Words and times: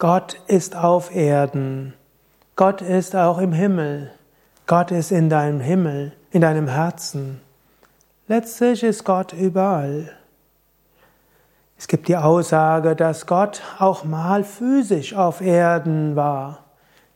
Gott 0.00 0.38
ist 0.46 0.76
auf 0.76 1.14
Erden. 1.14 1.92
Gott 2.56 2.80
ist 2.80 3.14
auch 3.14 3.36
im 3.36 3.52
Himmel. 3.52 4.10
Gott 4.66 4.92
ist 4.92 5.12
in 5.12 5.28
deinem 5.28 5.60
Himmel, 5.60 6.12
in 6.30 6.40
deinem 6.40 6.68
Herzen. 6.68 7.42
Letztlich 8.26 8.82
ist 8.82 9.04
Gott 9.04 9.34
überall. 9.34 10.10
Es 11.76 11.86
gibt 11.86 12.08
die 12.08 12.16
Aussage, 12.16 12.96
dass 12.96 13.26
Gott 13.26 13.60
auch 13.78 14.04
mal 14.04 14.42
physisch 14.42 15.12
auf 15.12 15.42
Erden 15.42 16.16
war. 16.16 16.64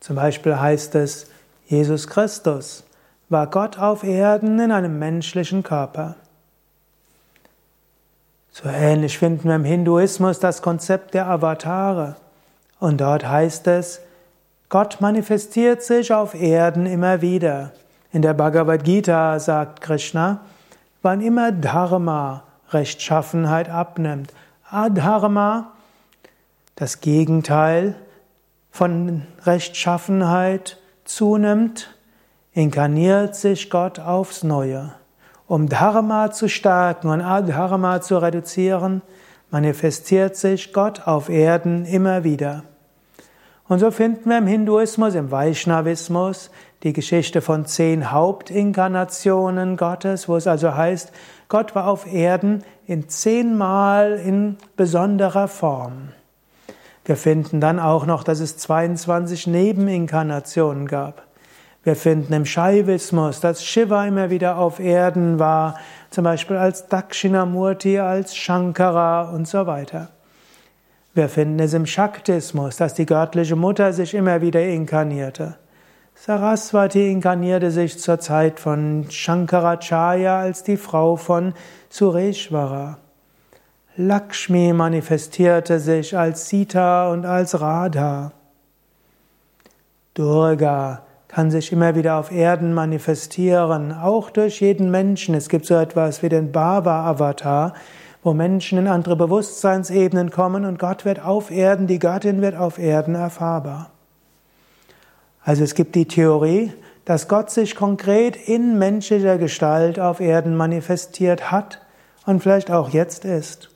Zum 0.00 0.16
Beispiel 0.16 0.60
heißt 0.60 0.94
es, 0.96 1.30
Jesus 1.64 2.06
Christus 2.06 2.84
war 3.30 3.46
Gott 3.46 3.78
auf 3.78 4.04
Erden 4.04 4.58
in 4.60 4.72
einem 4.72 4.98
menschlichen 4.98 5.62
Körper. 5.62 6.16
So 8.50 8.68
ähnlich 8.68 9.16
finden 9.16 9.48
wir 9.48 9.56
im 9.56 9.64
Hinduismus 9.64 10.38
das 10.38 10.60
Konzept 10.60 11.14
der 11.14 11.28
Avatare. 11.28 12.16
Und 12.84 13.00
dort 13.00 13.26
heißt 13.26 13.66
es, 13.68 14.02
Gott 14.68 15.00
manifestiert 15.00 15.82
sich 15.82 16.12
auf 16.12 16.34
Erden 16.34 16.84
immer 16.84 17.22
wieder. 17.22 17.72
In 18.12 18.20
der 18.20 18.34
Bhagavad 18.34 18.84
Gita 18.84 19.38
sagt 19.40 19.80
Krishna, 19.80 20.42
wann 21.00 21.22
immer 21.22 21.50
Dharma, 21.50 22.42
Rechtschaffenheit 22.72 23.70
abnimmt, 23.70 24.34
Adharma, 24.68 25.72
das 26.76 27.00
Gegenteil 27.00 27.94
von 28.70 29.22
Rechtschaffenheit 29.46 30.76
zunimmt, 31.06 31.88
inkarniert 32.52 33.34
sich 33.34 33.70
Gott 33.70 33.98
aufs 33.98 34.42
Neue. 34.42 34.92
Um 35.46 35.70
Dharma 35.70 36.32
zu 36.32 36.50
stärken 36.50 37.08
und 37.08 37.22
Adharma 37.22 38.02
zu 38.02 38.18
reduzieren, 38.18 39.00
manifestiert 39.50 40.36
sich 40.36 40.74
Gott 40.74 41.06
auf 41.06 41.30
Erden 41.30 41.86
immer 41.86 42.24
wieder. 42.24 42.64
Und 43.74 43.80
so 43.80 43.90
finden 43.90 44.30
wir 44.30 44.38
im 44.38 44.46
Hinduismus, 44.46 45.16
im 45.16 45.32
Vaishnavismus 45.32 46.52
die 46.84 46.92
Geschichte 46.92 47.40
von 47.40 47.66
zehn 47.66 48.12
Hauptinkarnationen 48.12 49.76
Gottes, 49.76 50.28
wo 50.28 50.36
es 50.36 50.46
also 50.46 50.76
heißt, 50.76 51.10
Gott 51.48 51.74
war 51.74 51.88
auf 51.88 52.06
Erden 52.06 52.62
in 52.86 53.08
zehnmal 53.08 54.12
in 54.24 54.58
besonderer 54.76 55.48
Form. 55.48 56.10
Wir 57.04 57.16
finden 57.16 57.60
dann 57.60 57.80
auch 57.80 58.06
noch, 58.06 58.22
dass 58.22 58.38
es 58.38 58.58
22 58.58 59.48
Nebeninkarnationen 59.48 60.86
gab. 60.86 61.24
Wir 61.82 61.96
finden 61.96 62.32
im 62.32 62.44
Shaivismus, 62.44 63.40
dass 63.40 63.64
Shiva 63.64 64.06
immer 64.06 64.30
wieder 64.30 64.56
auf 64.56 64.78
Erden 64.78 65.40
war, 65.40 65.80
zum 66.10 66.22
Beispiel 66.22 66.58
als 66.58 66.86
Dakshinamurti, 66.86 67.98
als 67.98 68.36
Shankara 68.36 69.30
und 69.30 69.48
so 69.48 69.66
weiter. 69.66 70.13
Wir 71.14 71.28
finden 71.28 71.60
es 71.60 71.74
im 71.74 71.86
Shaktismus, 71.86 72.76
dass 72.76 72.94
die 72.94 73.06
göttliche 73.06 73.54
Mutter 73.54 73.92
sich 73.92 74.14
immer 74.14 74.40
wieder 74.40 74.62
inkarnierte. 74.64 75.56
Saraswati 76.16 77.08
inkarnierte 77.10 77.70
sich 77.70 78.00
zur 78.00 78.18
Zeit 78.18 78.58
von 78.58 79.06
Shankaracharya 79.08 80.40
als 80.40 80.64
die 80.64 80.76
Frau 80.76 81.14
von 81.14 81.54
Sureshwara. 81.88 82.98
Lakshmi 83.96 84.72
manifestierte 84.72 85.78
sich 85.78 86.18
als 86.18 86.48
Sita 86.48 87.12
und 87.12 87.26
als 87.26 87.60
Radha. 87.60 88.32
Durga 90.14 91.02
kann 91.28 91.52
sich 91.52 91.70
immer 91.70 91.94
wieder 91.94 92.16
auf 92.16 92.32
Erden 92.32 92.74
manifestieren, 92.74 93.92
auch 93.92 94.30
durch 94.30 94.60
jeden 94.60 94.90
Menschen. 94.90 95.36
Es 95.36 95.48
gibt 95.48 95.66
so 95.66 95.74
etwas 95.74 96.24
wie 96.24 96.28
den 96.28 96.50
Baba-Avatar, 96.50 97.74
wo 98.24 98.32
Menschen 98.32 98.78
in 98.78 98.88
andere 98.88 99.16
Bewusstseinsebenen 99.16 100.30
kommen 100.30 100.64
und 100.64 100.78
Gott 100.78 101.04
wird 101.04 101.22
auf 101.22 101.50
Erden, 101.50 101.86
die 101.86 101.98
Göttin 101.98 102.40
wird 102.40 102.56
auf 102.56 102.78
Erden 102.78 103.14
erfahrbar. 103.14 103.90
Also 105.44 105.62
es 105.62 105.74
gibt 105.74 105.94
die 105.94 106.08
Theorie, 106.08 106.72
dass 107.04 107.28
Gott 107.28 107.50
sich 107.50 107.76
konkret 107.76 108.36
in 108.36 108.78
menschlicher 108.78 109.36
Gestalt 109.36 110.00
auf 110.00 110.20
Erden 110.20 110.56
manifestiert 110.56 111.50
hat 111.50 111.82
und 112.24 112.42
vielleicht 112.42 112.70
auch 112.70 112.88
jetzt 112.88 113.26
ist. 113.26 113.68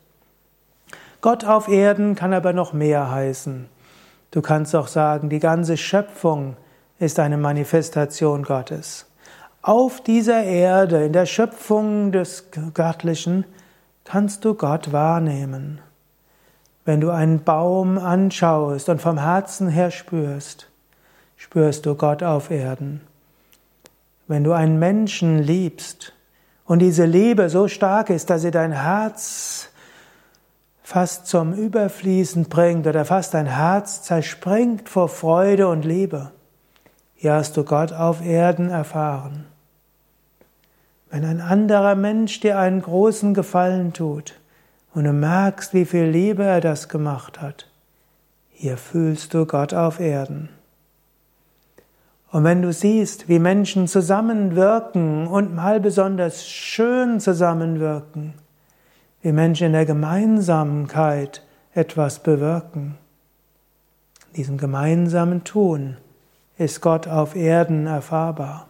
Gott 1.20 1.44
auf 1.44 1.68
Erden 1.68 2.14
kann 2.14 2.32
aber 2.32 2.54
noch 2.54 2.72
mehr 2.72 3.10
heißen. 3.10 3.68
Du 4.30 4.40
kannst 4.40 4.74
auch 4.74 4.88
sagen, 4.88 5.28
die 5.28 5.40
ganze 5.40 5.76
Schöpfung 5.76 6.56
ist 6.98 7.18
eine 7.18 7.36
Manifestation 7.36 8.44
Gottes. 8.44 9.04
Auf 9.60 10.00
dieser 10.00 10.44
Erde, 10.44 11.04
in 11.04 11.12
der 11.12 11.26
Schöpfung 11.26 12.12
des 12.12 12.46
Göttlichen, 12.72 13.44
kannst 14.08 14.46
du 14.46 14.54
Gott 14.54 14.90
wahrnehmen. 14.90 15.82
Wenn 16.86 17.02
du 17.02 17.10
einen 17.10 17.44
Baum 17.44 17.98
anschaust 17.98 18.88
und 18.88 19.02
vom 19.02 19.18
Herzen 19.18 19.68
her 19.68 19.90
spürst, 19.90 20.70
spürst 21.36 21.84
du 21.84 21.94
Gott 21.94 22.22
auf 22.22 22.50
Erden. 22.50 23.02
Wenn 24.26 24.44
du 24.44 24.52
einen 24.52 24.78
Menschen 24.78 25.38
liebst 25.42 26.14
und 26.64 26.78
diese 26.78 27.04
Liebe 27.04 27.50
so 27.50 27.68
stark 27.68 28.08
ist, 28.08 28.30
dass 28.30 28.40
sie 28.40 28.50
dein 28.50 28.72
Herz 28.72 29.68
fast 30.82 31.26
zum 31.26 31.52
Überfließen 31.52 32.48
bringt 32.48 32.86
oder 32.86 33.04
fast 33.04 33.34
dein 33.34 33.44
Herz 33.44 34.00
zerspringt 34.04 34.88
vor 34.88 35.10
Freude 35.10 35.68
und 35.68 35.84
Liebe, 35.84 36.32
hier 37.14 37.34
hast 37.34 37.58
du 37.58 37.64
Gott 37.64 37.92
auf 37.92 38.24
Erden 38.24 38.70
erfahren. 38.70 39.44
Wenn 41.10 41.24
ein 41.24 41.40
anderer 41.40 41.94
Mensch 41.94 42.40
dir 42.40 42.58
einen 42.58 42.82
großen 42.82 43.32
Gefallen 43.32 43.92
tut 43.92 44.38
und 44.94 45.04
du 45.04 45.12
merkst, 45.12 45.72
wie 45.72 45.86
viel 45.86 46.04
Liebe 46.04 46.44
er 46.44 46.60
das 46.60 46.88
gemacht 46.88 47.40
hat, 47.40 47.68
hier 48.50 48.76
fühlst 48.76 49.32
du 49.32 49.46
Gott 49.46 49.72
auf 49.72 50.00
Erden. 50.00 50.50
Und 52.30 52.44
wenn 52.44 52.60
du 52.60 52.72
siehst, 52.72 53.28
wie 53.28 53.38
Menschen 53.38 53.88
zusammenwirken 53.88 55.26
und 55.26 55.54
mal 55.54 55.80
besonders 55.80 56.46
schön 56.46 57.20
zusammenwirken, 57.20 58.34
wie 59.22 59.32
Menschen 59.32 59.68
in 59.68 59.72
der 59.72 59.86
Gemeinsamkeit 59.86 61.42
etwas 61.72 62.18
bewirken, 62.18 62.98
in 64.28 64.34
diesem 64.34 64.58
gemeinsamen 64.58 65.44
Tun, 65.44 65.96
ist 66.58 66.82
Gott 66.82 67.08
auf 67.08 67.34
Erden 67.34 67.86
erfahrbar. 67.86 68.68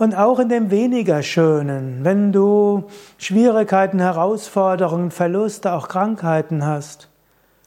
Und 0.00 0.14
auch 0.14 0.38
in 0.38 0.48
dem 0.48 0.70
weniger 0.70 1.22
Schönen, 1.22 2.06
wenn 2.06 2.32
du 2.32 2.84
Schwierigkeiten, 3.18 3.98
Herausforderungen, 3.98 5.10
Verluste, 5.10 5.74
auch 5.74 5.88
Krankheiten 5.88 6.64
hast, 6.64 7.10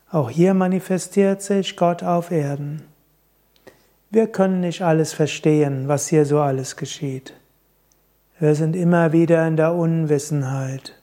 auch 0.09 0.31
hier 0.31 0.55
manifestiert 0.55 1.43
sich 1.43 1.77
Gott 1.77 2.01
auf 2.01 2.31
Erden. 2.31 2.81
Wir 4.09 4.25
können 4.25 4.61
nicht 4.61 4.81
alles 4.81 5.13
verstehen, 5.13 5.87
was 5.87 6.07
hier 6.07 6.25
so 6.25 6.39
alles 6.39 6.75
geschieht. 6.75 7.35
Wir 8.39 8.55
sind 8.55 8.75
immer 8.75 9.11
wieder 9.11 9.47
in 9.47 9.55
der 9.55 9.75
Unwissenheit. 9.75 10.95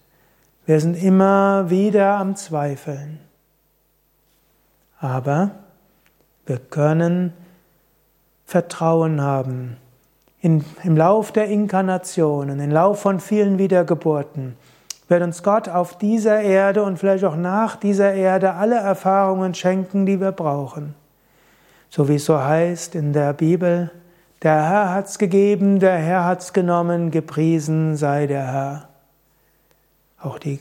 Wir 0.67 0.81
sind 0.81 1.01
immer 1.01 1.71
wieder 1.71 2.17
am 2.17 2.35
Zweifeln. 2.35 3.21
Aber 4.99 5.53
wir 6.45 6.59
können 6.59 7.33
Vertrauen 8.47 9.21
haben. 9.21 9.77
In, 10.43 10.65
Im 10.85 10.97
Lauf 10.97 11.33
der 11.33 11.49
Inkarnationen, 11.49 12.61
im 12.61 12.71
Lauf 12.71 13.01
von 13.01 13.21
vielen 13.21 13.59
Wiedergeburten, 13.59 14.57
wird 15.09 15.23
uns 15.23 15.43
Gott 15.43 15.69
auf 15.69 15.99
dieser 15.99 16.41
Erde 16.41 16.83
und 16.83 16.99
vielleicht 16.99 17.25
auch 17.25 17.37
nach 17.37 17.77
dieser 17.77 18.15
Erde 18.15 18.55
alle 18.55 18.77
Erfahrungen 18.77 19.55
schenken, 19.55 20.07
die 20.07 20.21
wir 20.21 20.33
brauchen. 20.33 20.95
So 21.91 22.09
wie 22.09 22.15
es 22.15 22.25
so 22.25 22.41
heißt 22.41 22.95
in 22.95 23.13
der 23.13 23.33
Bibel, 23.33 23.91
der 24.43 24.55
Herr 24.55 24.95
hat's 24.95 25.19
gegeben, 25.19 25.81
der 25.81 25.99
Herr 25.99 26.25
hat's 26.25 26.53
genommen, 26.53 27.11
gepriesen 27.11 27.97
sei 27.97 28.27
der 28.27 28.47
Herr. 28.47 28.89
Auch 30.23 30.39
die, 30.39 30.61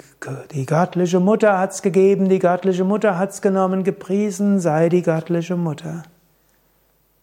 die 0.52 0.66
göttliche 0.66 1.20
Mutter 1.20 1.58
hat's 1.60 1.82
gegeben, 1.82 2.28
die 2.28 2.40
göttliche 2.40 2.84
Mutter 2.84 3.18
hat's 3.18 3.42
genommen, 3.42 3.84
gepriesen 3.84 4.60
sei 4.60 4.90
die 4.90 5.04
göttliche 5.04 5.56
Mutter. 5.56 6.04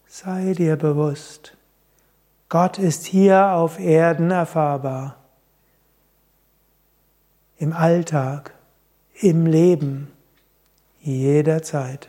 Sei 0.06 0.54
dir 0.56 0.76
bewusst, 0.76 1.55
Gott 2.48 2.78
ist 2.78 3.06
hier 3.06 3.52
auf 3.52 3.80
Erden 3.80 4.30
erfahrbar. 4.30 5.16
Im 7.58 7.72
Alltag, 7.72 8.54
im 9.14 9.46
Leben, 9.46 10.12
jederzeit. 11.00 12.08